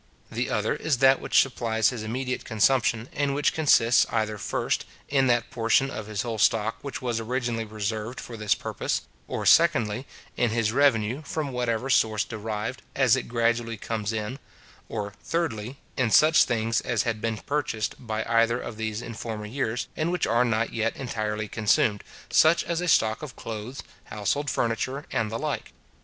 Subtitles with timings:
[0.31, 5.27] The other is that which supplies his immediate consumption, and which consists either, first, in
[5.27, 10.07] that portion of his whole stock which was originally reserved for this purpose; or, secondly,
[10.35, 14.39] in his revenue, from whatever source derived, as it gradually comes in;
[14.89, 19.45] or, thirdly, in such things as had been purchased by either of these in former
[19.45, 24.49] years, and which are not yet entirely consumed, such as a stock of clothes, household
[24.49, 25.73] furniture, and the like.